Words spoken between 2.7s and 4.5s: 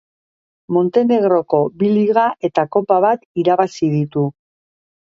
kopa bat irabazi ditu.